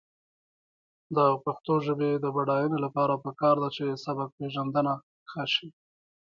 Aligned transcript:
د 1.15 1.17
پښتو 1.43 1.73
ژبې 1.85 2.11
د 2.23 2.25
بډاینې 2.35 2.77
لپاره 2.85 3.13
پکار 3.25 3.55
ده 3.63 3.69
چې 3.77 3.85
سبکپېژندنه 4.03 4.93
ښه 5.29 5.43
شي. 5.53 5.67